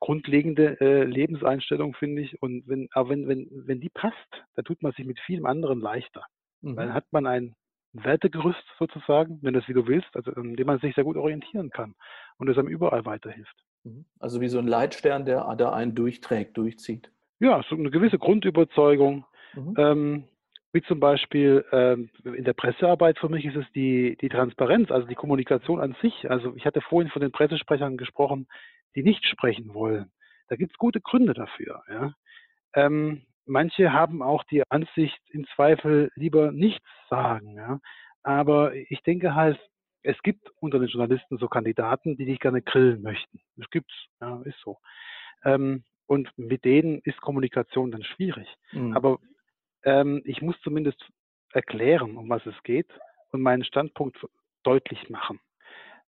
grundlegende 0.00 0.80
äh, 0.80 1.04
Lebenseinstellung, 1.04 1.94
finde 1.94 2.22
ich. 2.22 2.42
Und 2.42 2.66
wenn, 2.66 2.88
aber 2.92 3.10
wenn, 3.10 3.28
wenn, 3.28 3.48
wenn 3.50 3.80
die 3.80 3.90
passt, 3.90 4.16
dann 4.54 4.64
tut 4.64 4.82
man 4.82 4.92
sich 4.92 5.06
mit 5.06 5.20
vielem 5.20 5.46
anderen 5.46 5.80
leichter. 5.80 6.24
Mhm. 6.62 6.76
Dann 6.76 6.94
hat 6.94 7.04
man 7.10 7.26
ein 7.26 7.54
Wertegerüst 7.92 8.64
sozusagen, 8.78 9.38
wenn 9.42 9.54
du 9.54 9.60
es 9.60 9.68
wie 9.68 9.74
du 9.74 9.86
willst, 9.86 10.14
also 10.14 10.32
in 10.32 10.56
dem 10.56 10.66
man 10.66 10.78
sich 10.78 10.94
sehr 10.94 11.04
gut 11.04 11.16
orientieren 11.16 11.70
kann 11.70 11.94
und 12.38 12.48
es 12.48 12.56
einem 12.56 12.68
überall 12.68 13.04
weiterhilft. 13.04 13.56
Mhm. 13.84 14.04
Also 14.18 14.40
wie 14.40 14.48
so 14.48 14.58
ein 14.58 14.66
Leitstern, 14.66 15.24
der 15.24 15.54
da 15.56 15.72
einen 15.72 15.94
durchträgt, 15.94 16.56
durchzieht. 16.56 17.10
Ja, 17.40 17.62
so 17.68 17.76
eine 17.76 17.90
gewisse 17.90 18.18
Grundüberzeugung. 18.18 19.24
Mhm. 19.54 19.74
Ähm, 19.76 20.24
wie 20.72 20.82
zum 20.82 21.00
Beispiel 21.00 21.64
ähm, 21.72 22.10
in 22.24 22.44
der 22.44 22.52
Pressearbeit 22.52 23.18
für 23.18 23.28
mich 23.28 23.44
ist 23.44 23.56
es 23.56 23.66
die, 23.74 24.16
die 24.20 24.28
Transparenz, 24.28 24.92
also 24.92 25.06
die 25.06 25.16
Kommunikation 25.16 25.80
an 25.80 25.96
sich. 26.00 26.30
Also 26.30 26.54
ich 26.54 26.64
hatte 26.64 26.80
vorhin 26.80 27.10
von 27.10 27.22
den 27.22 27.32
Pressesprechern 27.32 27.96
gesprochen, 27.96 28.46
die 28.94 29.02
nicht 29.02 29.24
sprechen 29.26 29.74
wollen. 29.74 30.10
Da 30.48 30.56
gibt 30.56 30.72
es 30.72 30.78
gute 30.78 31.00
Gründe 31.00 31.34
dafür. 31.34 31.82
Ja. 31.88 32.14
Ähm, 32.74 33.22
manche 33.46 33.92
haben 33.92 34.22
auch 34.22 34.44
die 34.44 34.62
Ansicht, 34.68 35.20
im 35.30 35.46
Zweifel 35.54 36.10
lieber 36.14 36.52
nichts 36.52 36.86
sagen. 37.08 37.56
Ja. 37.56 37.80
Aber 38.22 38.74
ich 38.74 39.02
denke 39.02 39.34
halt, 39.34 39.58
es 40.02 40.20
gibt 40.22 40.50
unter 40.60 40.78
den 40.78 40.88
Journalisten 40.88 41.38
so 41.38 41.48
Kandidaten, 41.48 42.16
die 42.16 42.24
dich 42.24 42.40
gerne 42.40 42.62
grillen 42.62 43.02
möchten. 43.02 43.40
Das 43.56 43.68
gibt's, 43.70 43.94
ja, 44.20 44.40
ist 44.42 44.58
so. 44.64 44.78
Ähm, 45.44 45.84
und 46.06 46.30
mit 46.36 46.64
denen 46.64 47.00
ist 47.04 47.20
Kommunikation 47.20 47.90
dann 47.90 48.02
schwierig. 48.02 48.48
Mhm. 48.72 48.96
Aber 48.96 49.18
ähm, 49.84 50.22
ich 50.24 50.42
muss 50.42 50.60
zumindest 50.62 51.00
erklären, 51.52 52.16
um 52.16 52.28
was 52.28 52.44
es 52.46 52.62
geht 52.62 52.88
und 53.30 53.42
meinen 53.42 53.64
Standpunkt 53.64 54.18
deutlich 54.62 55.08
machen. 55.08 55.40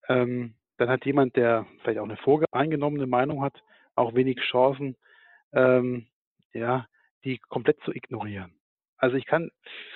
Ähm, 0.09 0.55
dann 0.83 0.91
hat 0.91 1.07
jemand, 1.07 1.37
der 1.37 1.65
vielleicht 1.83 2.01
auch 2.01 2.05
eine 2.05 2.17
voreingenommene 2.17 3.07
Meinung 3.07 3.43
hat, 3.43 3.62
auch 3.95 4.15
wenig 4.17 4.41
Chancen, 4.41 4.97
ähm, 5.53 6.09
ja, 6.53 6.87
die 7.25 7.39
komplett 7.39 7.81
zu 7.85 7.93
ignorieren. 7.95 8.53
Also 8.97 9.17
ich 9.17 9.25
kann 9.25 9.53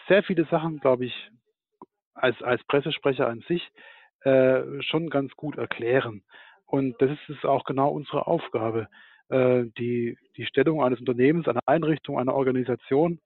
sehr 0.07 0.23
viele 0.23 0.45
Sachen, 0.45 0.78
glaube 0.78 1.07
ich, 1.07 1.31
als, 2.14 2.40
als 2.40 2.62
Pressesprecher 2.64 3.26
an 3.26 3.40
sich 3.49 3.69
äh, 4.21 4.81
schon 4.83 5.11
ganz 5.11 5.35
gut 5.35 5.59
erklären. 5.59 6.23
Und 6.66 6.95
das 7.02 7.19
ist 7.26 7.45
auch 7.45 7.64
genau 7.64 7.90
unsere 7.90 8.28
Aufgabe, 8.28 8.88
äh, 9.28 9.64
die, 9.78 10.16
die 10.37 10.47
Stellung 10.47 10.85
eines 10.85 11.00
Unternehmens, 11.00 11.49
einer 11.49 11.66
Einrichtung, 11.66 12.16
einer 12.16 12.35
Organisation 12.35 13.21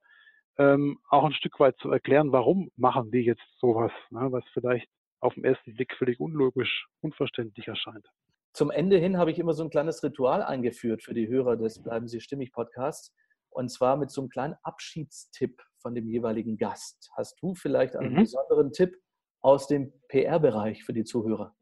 ähm, 0.57 0.99
auch 1.11 1.25
ein 1.25 1.35
Stück 1.35 1.61
weit 1.61 1.77
zu 1.77 1.91
erklären, 1.91 2.33
warum 2.33 2.71
machen 2.77 3.11
die 3.11 3.21
jetzt 3.21 3.45
sowas, 3.61 3.93
ne, 4.09 4.33
was 4.33 4.45
vielleicht 4.55 4.89
auf 5.21 5.35
den 5.35 5.45
ersten 5.45 5.75
Blick 5.75 5.95
völlig 5.97 6.19
unlogisch, 6.21 6.89
unverständlich 7.01 7.69
erscheint. 7.69 8.07
Zum 8.53 8.71
Ende 8.71 8.99
hin 8.99 9.17
habe 9.17 9.31
ich 9.31 9.39
immer 9.39 9.53
so 9.53 9.63
ein 9.63 9.71
kleines 9.71 10.03
Ritual 10.03 10.43
eingeführt 10.43 11.03
für 11.03 11.15
die 11.15 11.29
Hörer 11.29 11.57
des 11.57 11.83
Bleiben 11.83 12.09
Sie 12.09 12.21
stimmig 12.21 12.53
Podcasts. 12.53 13.15
Und 13.51 13.69
zwar 13.71 13.97
mit 13.97 14.11
so 14.11 14.23
einem 14.23 14.31
kleinen 14.31 14.55
Abschiedstipp 14.63 15.63
von 15.79 15.95
dem 15.95 16.09
jeweiligen 16.09 16.57
Gast. 16.57 17.11
Hast 17.17 17.41
du 17.43 17.55
vielleicht 17.55 17.97
einen 17.97 18.13
mhm. 18.13 18.21
besonderen 18.21 18.73
Tipp 18.73 18.97
aus 19.41 19.67
dem 19.67 19.93
PR-Bereich 20.09 20.85
für 20.85 20.93
die 20.93 21.05
Zuhörer? 21.05 21.55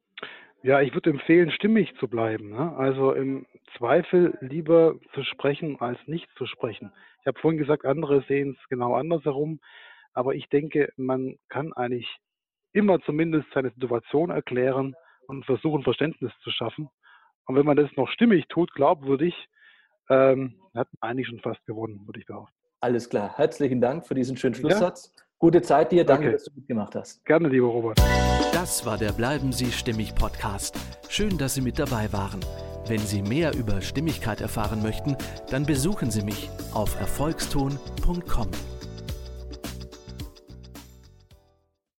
Ja, 0.62 0.80
ich 0.80 0.92
würde 0.92 1.10
empfehlen, 1.10 1.50
stimmig 1.50 1.94
zu 2.00 2.08
bleiben. 2.08 2.50
Ne? 2.50 2.76
Also 2.76 3.12
im 3.12 3.46
Zweifel 3.76 4.36
lieber 4.40 4.96
zu 5.14 5.22
sprechen 5.22 5.80
als 5.80 5.98
nicht 6.06 6.28
zu 6.36 6.46
sprechen. 6.46 6.92
Ich 7.20 7.26
habe 7.26 7.38
vorhin 7.38 7.58
gesagt, 7.58 7.84
andere 7.84 8.24
sehen 8.28 8.56
es 8.58 8.68
genau 8.68 8.94
andersherum. 8.94 9.60
Aber 10.14 10.34
ich 10.34 10.48
denke, 10.48 10.92
man 10.96 11.38
kann 11.48 11.72
eigentlich 11.74 12.08
immer 12.78 13.00
zumindest 13.00 13.48
seine 13.52 13.70
Situation 13.70 14.30
erklären 14.30 14.94
und 15.26 15.44
versuchen, 15.44 15.82
Verständnis 15.82 16.32
zu 16.42 16.50
schaffen. 16.50 16.88
Und 17.46 17.56
wenn 17.56 17.66
man 17.66 17.76
das 17.76 17.90
noch 17.96 18.08
stimmig 18.08 18.46
tut, 18.48 18.72
glaubwürdig, 18.74 19.34
ähm, 20.08 20.54
hat 20.74 20.88
man 21.00 21.10
eigentlich 21.10 21.26
schon 21.26 21.40
fast 21.40 21.64
gewonnen, 21.66 22.00
würde 22.06 22.20
ich 22.20 22.26
behaupten. 22.26 22.54
Alles 22.80 23.10
klar. 23.10 23.36
Herzlichen 23.36 23.80
Dank 23.80 24.06
für 24.06 24.14
diesen 24.14 24.36
schönen 24.36 24.54
Schlusssatz. 24.54 25.12
Ja? 25.16 25.24
Gute 25.38 25.62
Zeit 25.62 25.92
dir. 25.92 26.04
Danke, 26.04 26.28
okay. 26.28 26.32
dass 26.32 26.44
du 26.44 26.52
mitgemacht 26.54 26.94
hast. 26.94 27.24
Gerne, 27.24 27.48
lieber 27.48 27.66
Robert. 27.66 27.98
Das 28.52 28.86
war 28.86 28.96
der 28.96 29.12
Bleiben 29.12 29.52
Sie 29.52 29.72
stimmig 29.72 30.14
Podcast. 30.14 30.78
Schön, 31.08 31.36
dass 31.38 31.54
Sie 31.54 31.60
mit 31.60 31.78
dabei 31.78 32.12
waren. 32.12 32.40
Wenn 32.86 32.98
Sie 32.98 33.22
mehr 33.22 33.54
über 33.54 33.82
Stimmigkeit 33.82 34.40
erfahren 34.40 34.82
möchten, 34.82 35.16
dann 35.50 35.66
besuchen 35.66 36.10
Sie 36.10 36.22
mich 36.22 36.48
auf 36.72 36.98
erfolgston.com. 36.98 38.48